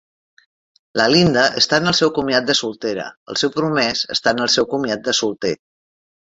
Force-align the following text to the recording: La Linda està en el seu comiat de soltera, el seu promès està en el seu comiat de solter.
La 1.01 1.05
Linda 1.15 1.43
està 1.61 1.79
en 1.83 1.91
el 1.91 1.97
seu 1.99 2.11
comiat 2.15 2.49
de 2.49 2.57
soltera, 2.61 3.07
el 3.35 3.41
seu 3.43 3.53
promès 3.61 4.05
està 4.19 4.37
en 4.37 4.45
el 4.49 4.53
seu 4.59 4.71
comiat 4.75 5.09
de 5.11 5.19
solter. 5.23 5.57